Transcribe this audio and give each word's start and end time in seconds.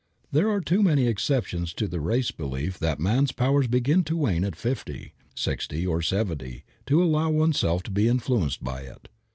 There 0.31 0.49
are 0.49 0.61
too 0.61 0.81
many 0.81 1.05
exceptions 1.05 1.75
to 1.75 1.87
the 1.87 1.99
race 1.99 2.31
belief 2.31 2.79
that 2.79 2.99
man's 2.99 3.31
powers 3.31 3.67
begin 3.67 4.03
to 4.05 4.17
wane 4.17 4.43
at 4.43 4.55
fifty, 4.55 5.13
sixty 5.35 5.85
or 5.85 6.01
seventy 6.01 6.63
to 6.87 7.03
allow 7.03 7.29
oneself 7.29 7.83
to 7.83 7.91
be 7.91 8.07
influenced 8.07 8.63
by 8.63 8.81
it. 8.81 9.09